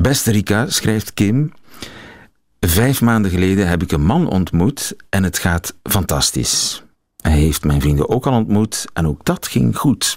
Beste 0.00 0.30
Rika, 0.30 0.68
schrijft 0.68 1.14
Kim. 1.14 1.52
Vijf 2.60 3.00
maanden 3.00 3.30
geleden 3.30 3.68
heb 3.68 3.82
ik 3.82 3.92
een 3.92 4.04
man 4.04 4.28
ontmoet 4.28 4.96
en 5.08 5.22
het 5.22 5.38
gaat 5.38 5.74
fantastisch. 5.82 6.82
Hij 7.16 7.38
heeft 7.38 7.64
mijn 7.64 7.80
vrienden 7.80 8.08
ook 8.08 8.26
al 8.26 8.32
ontmoet 8.32 8.84
en 8.92 9.06
ook 9.06 9.24
dat 9.24 9.48
ging 9.48 9.76
goed. 9.76 10.16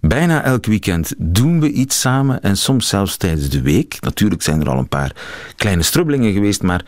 Bijna 0.00 0.42
elk 0.42 0.66
weekend 0.66 1.14
doen 1.18 1.60
we 1.60 1.70
iets 1.70 2.00
samen 2.00 2.42
en 2.42 2.56
soms 2.56 2.88
zelfs 2.88 3.16
tijdens 3.16 3.48
de 3.48 3.62
week. 3.62 3.96
Natuurlijk 4.00 4.42
zijn 4.42 4.60
er 4.60 4.68
al 4.68 4.78
een 4.78 4.88
paar 4.88 5.12
kleine 5.56 5.82
strubbelingen 5.82 6.32
geweest, 6.32 6.62
maar 6.62 6.84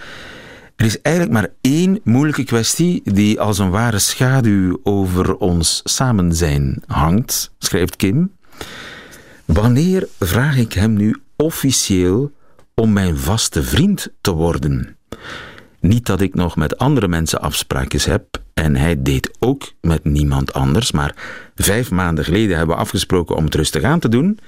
er 0.77 0.87
is 0.87 1.01
eigenlijk 1.01 1.35
maar 1.35 1.49
één 1.61 2.01
moeilijke 2.05 2.45
kwestie 2.45 3.03
die 3.05 3.41
als 3.41 3.59
een 3.59 3.71
ware 3.71 3.99
schaduw 3.99 4.81
over 4.83 5.37
ons 5.37 5.81
samen 5.85 6.35
zijn 6.35 6.83
hangt, 6.87 7.55
schrijft 7.59 7.97
Kim. 7.97 8.33
Wanneer 9.45 10.09
vraag 10.19 10.57
ik 10.57 10.73
hem 10.73 10.93
nu 10.93 11.17
officieel 11.41 12.33
om 12.75 12.93
mijn 12.93 13.17
vaste 13.17 13.63
vriend 13.63 14.09
te 14.21 14.33
worden? 14.33 14.97
Niet 15.81 16.07
dat 16.07 16.21
ik 16.21 16.35
nog 16.35 16.57
met 16.57 16.79
andere 16.79 17.09
mensen 17.09 17.41
afspraakjes 17.41 18.05
heb 18.05 18.43
en 18.55 18.77
hij 18.77 19.03
deed 19.03 19.37
ook 19.39 19.73
met 19.81 20.05
niemand 20.05 20.53
anders, 20.53 20.93
maar 20.93 21.15
vijf 21.55 21.91
maanden 21.91 22.25
geleden 22.25 22.57
hebben 22.57 22.77
we 22.77 22.83
afgesproken 22.83 23.37
om 23.37 23.45
het 23.45 23.55
rustig 23.55 23.83
aan 23.83 23.99
te 24.01 24.09
doen. 24.09 24.39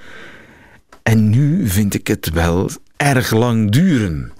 En 1.03 1.29
nu 1.29 1.67
vind 1.67 1.93
ik 1.93 2.07
het 2.07 2.29
wel 2.29 2.69
erg 2.97 3.31
lang 3.31 3.71
duren. 3.71 4.31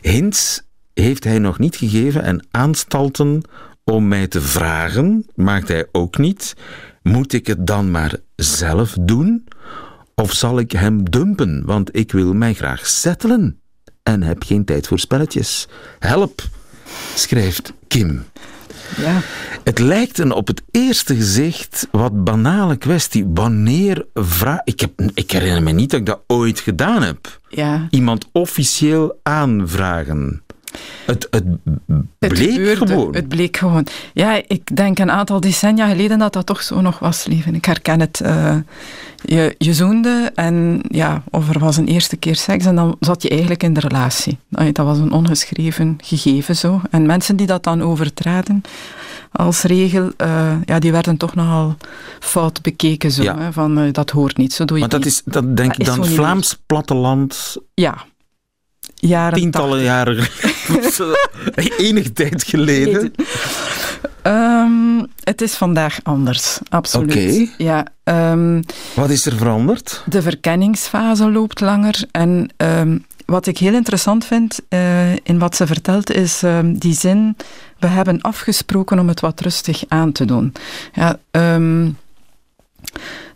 Hints 0.00 0.62
heeft 0.94 1.24
hij 1.24 1.38
nog 1.38 1.58
niet 1.58 1.76
gegeven 1.76 2.22
en 2.22 2.46
aanstalten 2.50 3.42
om 3.84 4.08
mij 4.08 4.26
te 4.26 4.40
vragen 4.40 5.26
maakt 5.34 5.68
hij 5.68 5.86
ook 5.92 6.18
niet. 6.18 6.56
Moet 7.02 7.32
ik 7.32 7.46
het 7.46 7.66
dan 7.66 7.90
maar 7.90 8.14
zelf 8.36 8.96
doen? 9.00 9.44
Of 10.20 10.32
zal 10.32 10.58
ik 10.58 10.72
hem 10.72 11.10
dumpen, 11.10 11.62
want 11.64 11.96
ik 11.96 12.12
wil 12.12 12.34
mij 12.34 12.54
graag 12.54 12.86
settelen 12.86 13.60
en 14.02 14.22
heb 14.22 14.42
geen 14.42 14.64
tijd 14.64 14.86
voor 14.86 14.98
spelletjes. 14.98 15.68
Help, 15.98 16.42
schrijft 17.14 17.72
Kim. 17.88 18.24
Ja. 18.96 19.20
Het 19.64 19.78
lijkt 19.78 20.18
een 20.18 20.32
op 20.32 20.46
het 20.46 20.62
eerste 20.70 21.14
gezicht 21.14 21.88
wat 21.90 22.24
banale 22.24 22.76
kwestie. 22.76 23.26
Wanneer 23.34 24.06
vraag... 24.14 24.60
Ik, 24.64 24.80
heb, 24.80 24.90
ik 25.14 25.30
herinner 25.30 25.62
me 25.62 25.70
niet 25.70 25.90
dat 25.90 26.00
ik 26.00 26.06
dat 26.06 26.22
ooit 26.26 26.60
gedaan 26.60 27.02
heb. 27.02 27.40
Ja. 27.48 27.86
Iemand 27.90 28.26
officieel 28.32 29.18
aanvragen. 29.22 30.42
Het, 31.06 31.28
het 31.30 31.44
bleek 32.18 32.76
gewoon. 32.76 33.14
Het 33.14 33.28
bleek 33.28 33.56
gewoon. 33.56 33.86
Ja, 34.12 34.42
ik 34.46 34.76
denk 34.76 34.98
een 34.98 35.10
aantal 35.10 35.40
decennia 35.40 35.88
geleden 35.88 36.18
dat 36.18 36.32
dat 36.32 36.46
toch 36.46 36.62
zo 36.62 36.80
nog 36.80 36.98
was, 36.98 37.24
leven. 37.26 37.54
Ik 37.54 37.64
herken 37.64 38.00
het. 38.00 38.20
eh, 38.20 38.56
je, 39.24 39.54
je 39.58 39.74
zoende 39.74 40.30
en 40.34 40.80
ja, 40.88 41.22
of 41.30 41.48
er 41.54 41.58
was 41.58 41.76
een 41.76 41.86
eerste 41.86 42.16
keer 42.16 42.36
seks 42.36 42.64
en 42.66 42.74
dan 42.74 42.96
zat 43.00 43.22
je 43.22 43.28
eigenlijk 43.28 43.62
in 43.62 43.72
de 43.72 43.80
relatie. 43.80 44.38
Dat 44.48 44.86
was 44.86 44.98
een 44.98 45.12
ongeschreven 45.12 45.98
gegeven 46.02 46.56
zo. 46.56 46.80
En 46.90 47.06
mensen 47.06 47.36
die 47.36 47.46
dat 47.46 47.62
dan 47.64 47.82
overtraden 47.82 48.62
als 49.32 49.62
regel, 49.62 50.10
eh, 50.16 50.52
ja, 50.64 50.78
die 50.78 50.92
werden 50.92 51.16
toch 51.16 51.34
nogal 51.34 51.76
fout 52.20 52.62
bekeken 52.62 53.10
zo. 53.10 53.22
Ja. 53.22 53.38
Hè, 53.38 53.52
van 53.52 53.78
eh, 53.78 53.92
dat 53.92 54.10
hoort 54.10 54.36
niet, 54.36 54.52
zo 54.52 54.64
doe 54.64 54.76
je 54.76 54.80
Want 54.88 54.92
dat 54.92 55.04
niet. 55.04 55.12
is, 55.12 55.22
dat 55.24 55.56
denk 55.56 55.68
Dat 55.68 55.78
ik 55.78 55.84
dan 55.84 56.06
Vlaams 56.06 56.58
platteland, 56.66 57.56
Ja. 57.74 58.04
Jaren 58.94 59.38
tientallen 59.38 59.82
jaren, 59.82 60.16
enige 61.78 62.12
tijd 62.12 62.44
geleden. 62.44 63.12
Ehm, 64.22 65.04
het 65.24 65.40
is 65.40 65.54
vandaag 65.54 65.98
anders, 66.02 66.58
absoluut. 66.68 67.12
Oké. 67.12 67.46
Ja, 67.58 67.86
ehm, 68.04 68.62
Wat 68.94 69.10
is 69.10 69.26
er 69.26 69.36
veranderd? 69.36 70.02
de 70.06 70.22
verkenningsfase 70.22 71.30
loopt 71.30 71.60
langer. 71.60 72.04
En 72.10 72.48
ehm, 72.56 72.98
wat 73.26 73.46
ik 73.46 73.58
heel 73.58 73.74
interessant 73.74 74.24
vind 74.24 74.58
eh, 74.68 75.12
in 75.12 75.38
wat 75.38 75.56
ze 75.56 75.66
vertelt, 75.66 76.10
is 76.12 76.42
die 76.64 76.94
zin: 76.94 77.36
We 77.78 77.86
hebben 77.86 78.20
afgesproken 78.20 78.98
om 78.98 79.08
het 79.08 79.20
wat 79.20 79.40
rustig 79.40 79.82
aan 79.88 80.12
te 80.12 80.24
doen. 80.24 80.52
Ja, 80.94 81.18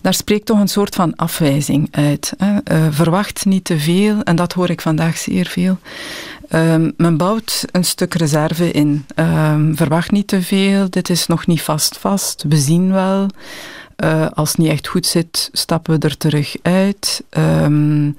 daar 0.04 0.14
spreekt 0.14 0.46
toch 0.46 0.60
een 0.60 0.68
soort 0.68 0.94
van 0.94 1.16
afwijzing 1.16 1.88
uit. 1.90 2.32
Hè. 2.36 2.58
Eh, 2.64 2.86
verwacht 2.90 3.44
niet 3.44 3.64
te 3.64 3.78
veel, 3.78 4.22
en 4.22 4.36
dat 4.36 4.52
hoor 4.52 4.70
ik 4.70 4.80
vandaag 4.80 5.16
zeer 5.16 5.46
veel. 5.46 5.78
Ehm, 6.48 6.90
men 6.96 7.16
bouwt 7.16 7.64
een 7.72 7.84
stuk 7.84 8.14
reserve 8.14 8.70
in. 8.70 9.06
Ehm, 9.14 9.74
verwacht 9.74 10.10
niet 10.10 10.26
te 10.26 10.42
veel, 10.42 10.90
dit 10.90 11.10
is 11.10 11.26
nog 11.26 11.46
niet 11.46 11.62
vast 11.62 11.98
vast, 11.98 12.44
we 12.48 12.56
zien 12.56 12.92
wel. 12.92 13.26
Eh, 13.96 14.26
als 14.34 14.48
het 14.48 14.58
niet 14.58 14.70
echt 14.70 14.86
goed 14.86 15.06
zit, 15.06 15.48
stappen 15.52 16.00
we 16.00 16.06
er 16.06 16.16
terug 16.16 16.56
uit. 16.62 17.24
Ehm, 17.30 18.10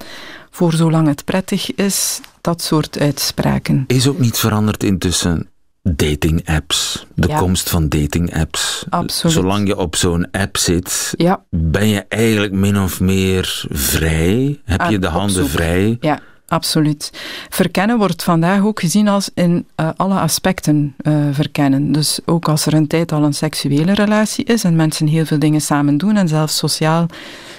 voor 0.50 0.74
zolang 0.74 1.08
het 1.08 1.26
prettig 1.26 1.76
is, 1.76 2.20
dat 2.42 2.62
soort 2.62 3.00
uitspraken. 3.00 3.84
Is 3.88 4.08
ook 4.08 4.20
niet 4.20 4.38
veranderd 4.38 4.84
intussen 4.84 5.50
dating 5.90 6.48
apps. 6.48 7.06
De 7.16 7.28
Ja. 7.28 7.38
komst 7.38 7.70
van 7.70 7.90
dating 7.90 8.36
apps. 8.36 8.86
Absoluut. 8.90 9.36
Zolang 9.36 9.68
je 9.68 9.78
op 9.78 9.96
zo'n 9.96 10.28
app 10.32 10.58
zit, 10.58 11.14
Ja, 11.18 11.44
ben 11.50 11.88
je 11.88 12.06
eigenlijk 12.10 12.54
min 12.54 12.80
of 12.80 13.00
meer 13.00 13.66
vrij. 13.70 14.60
Heb 14.66 14.80
je 14.80 14.86
Aan- 14.96 15.00
de 15.02 15.08
handen 15.08 15.50
vrij. 15.50 15.98
Ja, 16.00 16.20
absoluut. 16.48 17.10
Verkennen 17.50 17.98
wordt 17.98 18.24
vandaag 18.24 18.62
ook 18.64 18.80
gezien 18.80 19.08
als 19.08 19.30
in 19.34 19.66
eh, 19.76 19.90
alle 19.96 20.20
aspecten 20.20 20.94
eh, 20.98 21.14
verkennen. 21.32 21.92
Dus 21.92 22.20
ook 22.26 22.48
als 22.50 22.66
er 22.66 22.74
een 22.74 22.88
tijd 22.88 23.12
al 23.12 23.24
een 23.24 23.34
seksuele 23.34 23.94
relatie 23.94 24.46
is 24.46 24.64
en 24.64 24.76
mensen 24.76 25.08
heel 25.08 25.26
veel 25.26 25.40
dingen 25.40 25.62
samen 25.62 25.98
doen 25.98 26.16
en 26.18 26.28
zelfs 26.28 26.58
sociaal 26.58 27.06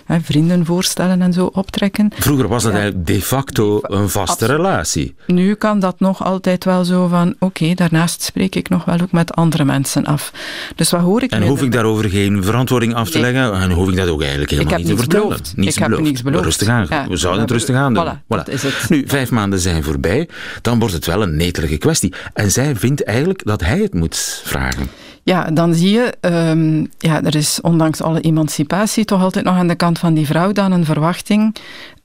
hè, 0.05 0.21
vrienden 0.21 0.65
voorstellen 0.67 1.23
en 1.23 1.33
zo 1.33 1.47
optrekken. 1.53 2.11
Vroeger 2.15 2.49
was 2.49 2.63
dat 2.63 2.73
Ja. 2.73 2.79
eigenlijk 2.79 3.07
de 3.09 3.23
facto 3.23 3.79
een 3.83 4.09
vaste 4.09 4.31
Absoluut. 4.45 4.57
relatie. 4.57 5.15
Nu 5.27 5.55
kan 5.55 5.81
dat 5.81 6.01
nog 6.01 6.25
altijd 6.25 6.65
wel 6.65 6.85
zo 6.85 7.07
van, 7.09 7.35
oké, 7.39 7.75
daarnaast 7.75 8.23
spreek 8.23 8.55
ik 8.55 8.69
nog 8.69 8.85
wel 8.85 9.01
ook 9.01 9.13
met 9.13 9.35
andere 9.35 9.65
mensen 9.65 10.05
af. 10.05 10.33
Dus 10.77 10.91
wat 10.91 11.01
hoor 11.01 11.23
ik 11.23 11.31
En 11.31 11.43
hoef 11.47 11.59
ik 11.59 11.65
er- 11.65 11.71
daarover 11.71 12.11
geen 12.11 12.45
verantwoording 12.45 12.95
af 12.95 13.11
te 13.11 13.19
Nee. 13.19 13.33
leggen? 13.33 13.61
En 13.61 13.71
hoef 13.71 13.89
ik 13.89 13.97
dat 13.97 14.09
ook 14.09 14.21
eigenlijk 14.21 14.51
helemaal 14.51 14.77
niet 14.79 14.87
te 14.87 14.97
vertellen? 14.97 15.27
beloofd. 15.29 15.53
Niets 15.57 15.77
Ik 15.77 15.83
heb 15.83 15.99
niets 16.01 16.23
beloofd. 16.23 16.45
Rustig 16.45 16.69
aan. 16.69 16.87
Ja. 16.89 17.07
We 17.09 17.17
zouden 17.17 17.43
het 17.43 17.51
rustig 17.51 17.77
aan 17.77 17.95
doen. 17.95 18.05
voilà, 18.15 18.27
dat 18.29 18.49
is 18.49 18.63
het. 18.63 18.75
Nu, 18.89 19.05
vijf 19.07 19.31
maanden 19.31 19.59
zijn 19.59 19.83
voorbij. 19.83 20.29
Dan 20.63 20.79
wordt 20.79 20.95
het 20.95 21.07
wel 21.07 21.23
een 21.23 21.37
netelige 21.37 21.77
kwestie. 21.77 22.13
En 22.35 22.51
zij 22.51 22.77
vindt 22.77 23.05
eigenlijk 23.05 23.45
dat 23.45 23.61
hij 23.61 23.79
het 23.79 23.95
moet 23.95 24.43
vragen. 24.45 24.89
Ja, 25.23 25.45
dan 25.45 25.75
zie 25.75 25.91
je, 25.91 26.15
ehm, 26.21 26.85
ja, 26.99 27.23
er 27.23 27.35
is 27.35 27.61
ondanks 27.61 28.03
alle 28.03 28.21
emancipatie 28.21 29.05
toch 29.05 29.23
altijd 29.23 29.45
nog 29.45 29.57
aan 29.57 29.69
de 29.69 29.75
kant 29.75 29.99
van 29.99 30.15
die 30.15 30.27
vrouw 30.27 30.53
dan 30.53 30.73
een 30.73 30.85
verwachting. 30.85 31.57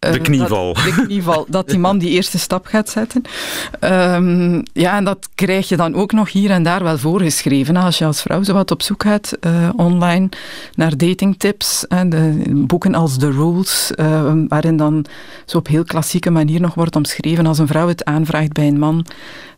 Eh, 0.02 0.12
De 0.12 0.20
knieval. 0.20 0.74
Dat, 0.74 0.84
de 0.84 1.04
knieval, 1.06 1.46
dat 1.50 1.70
die 1.70 1.80
man 1.80 1.98
die 1.98 2.10
eerste 2.10 2.40
stap 2.40 2.66
gaat 2.66 2.90
zetten. 2.90 3.22
Ehm, 3.80 4.62
ja, 4.74 4.98
en 4.98 5.04
dat 5.04 5.30
krijg 5.36 5.70
je 5.70 5.78
dan 5.78 5.96
ook 5.96 6.12
nog 6.12 6.32
hier 6.32 6.50
en 6.52 6.64
daar 6.64 6.84
wel 6.84 6.98
voorgeschreven. 6.98 7.76
Als 7.76 7.98
je 7.98 8.06
als 8.06 8.22
vrouw 8.22 8.44
zo 8.44 8.54
wat 8.54 8.72
op 8.72 8.82
zoek 8.82 9.04
gaat 9.04 9.32
eh, 9.40 9.70
online 9.76 10.30
naar 10.76 10.98
datingtips, 10.98 11.86
hè, 11.88 12.08
de 12.08 12.42
boeken 12.48 12.96
als 12.96 13.18
The 13.18 13.32
Rules, 13.32 13.92
eh, 13.96 14.34
waarin 14.48 14.78
dan 14.78 15.06
zo 15.46 15.58
op 15.58 15.68
heel 15.68 15.84
klassieke 15.84 16.30
manier 16.30 16.62
nog 16.62 16.74
wordt 16.74 16.96
omschreven 16.96 17.46
als 17.46 17.58
een 17.60 17.68
vrouw 17.68 17.88
het 17.88 18.06
aanvraagt 18.06 18.54
bij 18.54 18.68
een 18.68 18.80
man. 18.80 19.06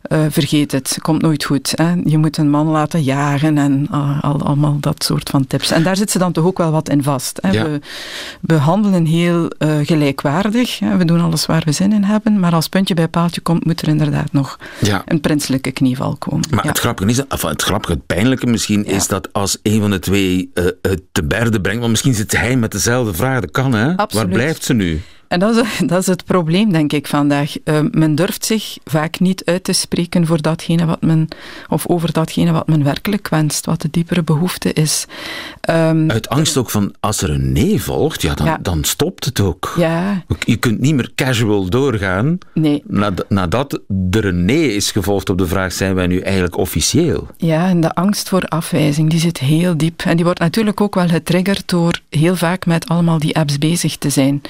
eh, 0.04 0.20
vergeet 0.30 0.72
het, 0.72 0.98
komt 1.02 1.22
nooit 1.22 1.44
goed. 1.44 1.72
Hè. 1.74 1.92
Je 2.04 2.18
moet 2.18 2.36
een 2.36 2.50
man 2.50 2.66
laten 2.66 3.02
jagen 3.02 3.58
en 3.58 3.86
ah, 3.90 4.22
al, 4.24 4.42
allemaal 4.42 4.76
dat 4.80 5.04
soort 5.04 5.28
van 5.30 5.46
tips. 5.46 5.70
En 5.70 5.82
daar 5.82 5.96
zit 5.96 6.10
ze 6.10 6.18
dan 6.18 6.32
toch 6.32 6.44
ook 6.44 6.58
wel 6.58 6.70
wat 6.70 6.88
in 6.88 7.02
vast. 7.02 7.38
Hè. 7.42 7.50
Ja. 7.50 7.62
We, 7.64 7.80
we 8.40 8.54
handelen 8.54 9.04
heel 9.06 9.48
eh, 9.48 9.68
gelijkwaardig. 9.82 10.32
We 10.42 11.04
doen 11.04 11.20
alles 11.20 11.46
waar 11.46 11.62
we 11.64 11.72
zin 11.72 11.92
in 11.92 12.02
hebben. 12.02 12.40
Maar 12.40 12.54
als 12.54 12.68
puntje 12.68 12.94
bij 12.94 13.08
paaltje 13.08 13.40
komt, 13.40 13.64
moet 13.64 13.82
er 13.82 13.88
inderdaad 13.88 14.32
nog 14.32 14.58
Ja. 14.80 15.02
een 15.06 15.20
prinselijke 15.20 15.70
knieval 15.70 16.16
komen. 16.16 16.44
Maar 16.50 16.62
Ja. 16.64 16.68
het 16.70 16.78
grappige 16.78 17.10
is, 17.10 17.26
of 17.28 17.42
het 17.42 17.62
grappige, 17.62 17.92
het 17.92 18.06
pijnlijke 18.06 18.46
misschien, 18.46 18.84
Ja. 18.86 18.92
is 18.92 19.06
dat 19.06 19.32
als 19.32 19.58
een 19.62 19.80
van 19.80 19.90
de 19.90 19.98
twee 19.98 20.50
eh, 20.54 20.64
het 20.82 21.02
te 21.12 21.24
berde 21.24 21.60
brengt, 21.60 21.78
want 21.78 21.90
misschien 21.90 22.14
zit 22.14 22.36
hij 22.36 22.56
met 22.56 22.72
dezelfde 22.72 23.14
vraag, 23.14 23.40
dat 23.40 23.50
kan 23.50 23.72
hè? 23.72 23.84
Waar 23.86 23.96
Absoluut. 23.96 24.28
blijft 24.32 24.64
ze 24.64 24.72
nu? 24.74 25.00
En 25.28 25.38
dat 25.38 25.56
is, 25.56 25.78
dat 25.86 26.00
is 26.00 26.06
het 26.06 26.24
probleem, 26.24 26.72
denk 26.72 26.92
ik, 26.92 27.06
vandaag. 27.06 27.54
Uh, 27.64 27.80
men 27.90 28.14
durft 28.14 28.44
zich 28.44 28.76
vaak 28.84 29.20
niet 29.20 29.44
uit 29.44 29.64
te 29.64 29.72
spreken 29.72 30.26
voor 30.26 30.42
datgene 30.42 30.84
wat 30.86 31.02
men, 31.02 31.28
of 31.68 31.86
over 31.86 32.12
datgene 32.12 32.52
wat 32.52 32.66
men 32.66 32.84
werkelijk 32.84 33.28
wenst, 33.28 33.66
wat 33.66 33.80
de 33.80 33.88
diepere 33.90 34.22
behoefte 34.22 34.72
is. 34.72 35.06
Um, 35.70 36.10
uit 36.10 36.28
angst 36.28 36.56
ook 36.56 36.70
van, 36.70 36.94
als 37.00 37.22
er 37.22 37.30
een 37.30 37.52
nee 37.52 37.82
volgt, 37.82 38.22
ja, 38.22 38.34
dan, 38.34 38.46
ja. 38.46 38.58
dan 38.62 38.84
stopt 38.84 39.24
het 39.24 39.40
ook. 39.40 39.74
Ja. 39.76 40.22
Je 40.44 40.56
kunt 40.56 40.80
niet 40.80 40.94
meer 40.94 41.10
casual 41.14 41.68
doorgaan. 41.68 42.38
Nee. 42.54 42.82
Nadat 43.28 43.80
er 44.10 44.24
een 44.24 44.44
nee 44.44 44.74
is 44.74 44.90
gevolgd 44.90 45.30
op 45.30 45.38
de 45.38 45.46
vraag, 45.46 45.72
zijn 45.72 45.94
wij 45.94 46.06
nu 46.06 46.18
eigenlijk 46.20 46.56
officieel? 46.56 47.26
Ja, 47.36 47.68
en 47.68 47.80
de 47.80 47.94
angst 47.94 48.28
voor 48.28 48.42
afwijzing, 48.42 49.10
die 49.10 49.20
zit 49.20 49.38
heel 49.38 49.76
diep. 49.76 50.02
En 50.02 50.16
die 50.16 50.24
wordt 50.24 50.40
natuurlijk 50.40 50.80
ook 50.80 50.94
wel 50.94 51.08
getriggerd 51.08 51.68
door 51.68 52.00
heel 52.10 52.36
vaak 52.36 52.66
met 52.66 52.88
allemaal 52.88 53.18
die 53.18 53.36
apps 53.36 53.58
bezig 53.58 53.96
te 53.96 54.10
zijn. 54.10 54.42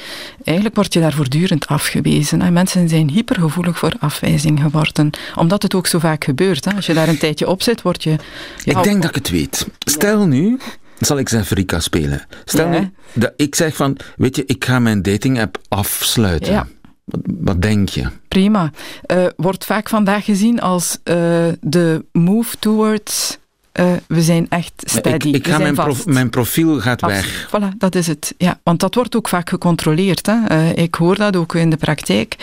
Eigenlijk 0.45 0.64
word 0.75 0.93
je 0.93 1.01
daar 1.01 1.13
voortdurend 1.13 1.67
afgewezen. 1.67 2.43
En 2.43 2.53
mensen 2.53 2.89
zijn 2.89 3.11
hypergevoelig 3.11 3.79
voor 3.79 3.93
afwijzing 3.99 4.61
geworden, 4.61 5.11
omdat 5.35 5.63
het 5.63 5.75
ook 5.75 5.87
zo 5.87 5.99
vaak 5.99 6.25
gebeurt. 6.25 6.65
Hè. 6.65 6.75
Als 6.75 6.87
je 6.87 6.95
daar 6.95 7.09
een 7.09 7.19
tijdje 7.19 7.49
op 7.49 7.63
zit, 7.63 7.83
word 7.83 8.03
je... 8.03 8.17
ik 8.65 8.83
denk 8.83 9.03
dat 9.03 9.11
ik 9.11 9.15
het 9.15 9.31
weet. 9.31 9.67
Stel 9.79 10.27
nu, 10.27 10.59
zal 10.99 11.19
ik 11.19 11.29
Zenfrika 11.29 11.81
spelen. 11.81 12.27
Stel 12.45 12.69
nu, 12.69 12.91
dat 13.13 13.33
ik 13.37 13.55
zeg 13.55 13.77
van, 13.77 13.97
weet 14.17 14.37
je, 14.37 14.45
ik 14.47 14.65
ga 14.65 14.79
mijn 14.79 15.03
dating 15.03 15.41
app 15.41 15.59
afsluiten. 15.69 16.53
Ja. 16.53 16.67
Wat, 17.05 17.21
wat, 17.25 17.63
denk 17.63 17.89
je? 17.89 18.07
Prima. 18.29 18.71
Uh, 19.13 19.27
wordt 19.37 19.65
vaak 19.65 19.89
vandaag 19.89 20.25
gezien 20.25 20.61
als 20.61 20.99
uh, 21.05 21.15
de 21.61 22.05
move 22.13 22.57
towards 22.59 23.39
uh, 23.81 23.93
we 24.07 24.23
zijn 24.23 24.47
echt 24.49 24.73
steady. 24.77 25.29
Ik, 25.29 25.35
ik 25.35 25.49
ga 25.49 25.59
mijn, 25.59 25.75
prof, 25.75 26.07
mijn, 26.07 26.31
profiel 26.31 26.81
gaat 26.81 27.01
weg. 27.01 27.49
Voilà, 27.49 27.77
dat 27.79 27.95
is 27.95 28.07
het. 28.07 28.35
Ja, 28.39 28.61
want 28.63 28.81
dat 28.81 28.95
wordt 28.95 29.17
ook 29.17 29.29
vaak 29.29 29.49
gecontroleerd. 29.49 30.27
Hè. 30.27 30.37
Uh, 30.53 30.77
ik 30.77 30.95
hoor 30.95 31.17
dat 31.17 31.37
ook 31.37 31.55
in 31.55 31.71
de 31.71 31.77
praktijk. 31.77 32.37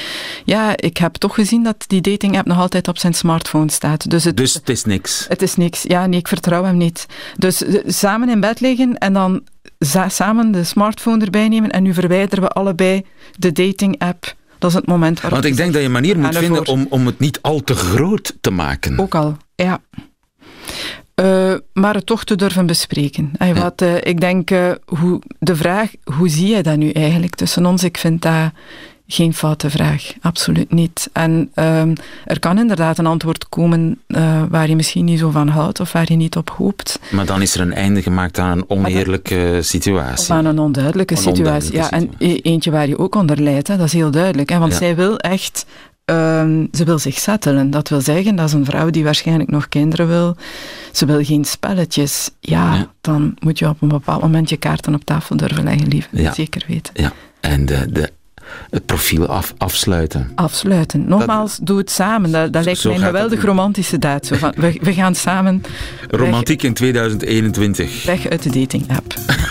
Ja, 0.46 0.78
ik 0.78 0.98
heb 0.98 1.14
toch 1.14 1.36
gezien 1.36 1.64
dat 1.64 1.84
die 1.88 2.02
dating 2.02 2.38
app 2.38 2.48
nog 2.48 2.58
altijd 2.58 2.88
op 2.88 2.98
zijn 2.98 3.14
smartphone 3.14 3.72
staat. 3.72 4.10
Dus 4.10 4.24
het, 4.24 4.38
dus 4.38 4.54
het 4.54 4.70
is 4.70 4.86
niks? 4.86 5.26
Het 5.28 5.42
is 5.42 5.56
niks. 5.56 5.84
Ja, 5.84 6.06
nee, 6.06 6.20
ik 6.20 6.28
vertrouw 6.28 6.64
hem 6.64 6.78
niet. 6.78 7.06
Dus 7.38 7.62
uh, 7.62 7.80
samen 7.86 8.30
in 8.30 8.40
bed 8.40 8.60
liggen 8.60 8.98
en 8.98 9.14
dan 9.14 9.42
samen 10.08 10.52
de 10.52 10.64
smartphone 10.64 11.26
erbij 11.26 11.48
nemen 11.48 11.70
en 11.70 11.84
nu 11.84 11.94
verwijderen 11.94 12.44
we 12.44 12.50
allebei 12.50 13.06
de 13.38 13.52
dating 13.52 14.00
app. 14.00 14.36
Dat 14.60 14.70
is 14.70 14.76
het 14.76 14.88
moment 14.88 15.22
waarop 15.22 15.42
Want 15.42 15.52
ik 15.52 15.58
denk 15.58 15.72
dat 15.72 15.82
je 15.82 15.88
een 15.88 15.94
manier 15.94 16.20
moet 16.20 16.38
vinden 16.38 16.68
om, 16.68 16.88
om 16.90 17.06
het 17.06 17.20
niet 17.20 17.42
al 17.42 17.60
te 17.64 17.74
groot 17.76 18.38
te 18.42 18.52
maken. 18.52 19.00
Ook 19.00 19.16
al, 19.16 19.38
ja. 19.56 19.82
Uh, 21.22 21.54
maar 21.74 21.94
het 21.94 22.06
toch 22.06 22.24
te 22.24 22.36
durven 22.36 22.66
bespreken. 22.66 23.32
En 23.38 23.56
wat, 23.56 23.82
uh, 23.82 23.96
ik 24.02 24.20
denk, 24.20 24.52
uh, 24.52 24.72
hoe, 24.86 25.22
de 25.40 25.56
vraag, 25.56 25.92
hoe 26.04 26.30
zie 26.30 26.56
je 26.56 26.64
dat 26.64 26.78
nu 26.78 26.90
eigenlijk 26.90 27.36
tussen 27.36 27.66
ons? 27.66 27.84
Ik 27.84 27.98
vind 27.98 28.22
dat 28.22 28.52
geen 29.08 29.34
foute 29.34 29.70
vraag, 29.70 30.14
absoluut 30.22 30.72
niet. 30.72 31.10
En 31.14 31.50
ehm, 31.54 31.96
er 32.26 32.40
kan 32.40 32.58
inderdaad 32.58 32.98
een 32.98 33.06
antwoord 33.06 33.50
komen 33.50 34.02
waar 34.50 34.70
je 34.70 34.76
misschien 34.76 35.06
niet 35.06 35.20
zo 35.20 35.30
van 35.30 35.48
houdt 35.48 35.80
of 35.80 35.92
waar 35.92 36.06
je 36.08 36.16
niet 36.16 36.36
op 36.36 36.50
hoopt. 36.50 37.00
Maar 37.10 37.26
dan 37.26 37.42
is 37.42 37.56
er 37.56 37.62
een 37.62 37.74
einde 37.74 38.02
gemaakt 38.02 38.40
aan 38.40 38.58
een 38.58 38.70
oneerlijke 38.70 39.60
situatie. 39.62 40.30
Of 40.30 40.30
aan 40.30 40.46
een 40.46 40.60
onduidelijke 40.60 41.16
een 41.16 41.22
situatie. 41.22 41.74
Ja, 41.74 41.92
en 41.92 42.12
e-, 42.18 42.40
eentje 42.42 42.72
waar 42.72 42.88
je 42.88 42.98
ook 42.98 43.16
onder 43.16 43.42
lijdt, 43.42 43.68
hè, 43.68 43.78
dat 43.78 43.86
is 43.86 43.94
heel 43.94 44.12
duidelijk. 44.12 44.50
Hè, 44.50 44.58
want 44.60 44.72
ja. 44.72 44.78
zij 44.78 44.96
wil 44.96 45.18
echt 45.18 45.66
Um, 46.06 46.68
ze 46.72 46.84
wil 46.84 47.00
zich 47.00 47.20
settelen. 47.20 47.70
Dat 47.70 47.90
wil 47.90 48.02
zeggen, 48.02 48.36
dat 48.36 48.48
is 48.48 48.54
een 48.54 48.66
vrouw 48.66 48.90
die 48.90 49.04
waarschijnlijk 49.04 49.50
nog 49.50 49.70
kinderen 49.70 50.08
wil. 50.08 50.36
Ze 50.92 51.06
wil 51.06 51.24
geen 51.24 51.46
spelletjes. 51.46 52.30
Ja, 52.40 52.74
ja. 52.74 52.92
dan 53.02 53.36
moet 53.40 53.60
je 53.60 53.68
op 53.68 53.82
een 53.82 53.88
bepaald 53.88 54.22
moment 54.22 54.50
je 54.50 54.58
kaarten 54.58 54.96
op 54.96 55.04
tafel 55.04 55.38
durven 55.38 55.64
leggen, 55.64 55.88
lief. 55.88 56.08
Ja. 56.12 56.34
Zeker 56.34 56.64
weten. 56.68 56.94
Ja, 56.96 57.14
en 57.40 57.66
de, 57.66 57.92
de, 57.92 58.12
het 58.70 58.86
profiel 58.86 59.26
af, 59.26 59.54
afsluiten. 59.58 60.32
Afsluiten. 60.36 61.08
Nogmaals, 61.08 61.58
dat, 61.58 61.68
doe 61.68 61.78
het 61.78 61.92
samen. 61.92 62.32
Dat, 62.32 62.54
dat 62.54 62.64
lijkt 62.64 62.84
mij 62.84 62.94
een 62.94 63.00
geweldig 63.00 63.44
romantische 63.44 63.98
daad. 63.98 64.26
Zo 64.26 64.36
van, 64.36 64.54
we, 64.56 64.78
we 64.82 64.94
gaan 64.94 65.16
samen... 65.16 65.64
Romantiek 66.10 66.62
weg, 66.62 66.70
in 66.70 66.76
2021. 66.76 68.06
Weg 68.06 68.30
uit 68.30 68.44
de 68.44 68.60
dating-app. 68.60 69.14
Heeft 69.16 69.51